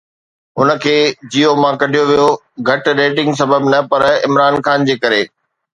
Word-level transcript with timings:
هن 0.59 0.69
کي 0.83 0.93
جيو 1.35 1.51
مان 1.61 1.75
ڪڍيو 1.83 2.03
ويو 2.11 2.27
گهٽ 2.67 2.85
ريٽنگ 3.01 3.31
سبب 3.41 3.61
نه 3.73 3.79
پر 3.91 4.01
عمران 4.27 4.55
خان 4.65 4.79
جي 4.91 4.95
ڪري 5.05 5.23